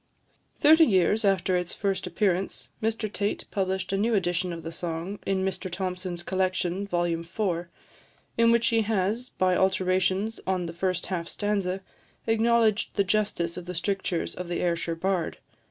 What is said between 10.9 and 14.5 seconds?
half stanza, acknowledged the justice of the strictures of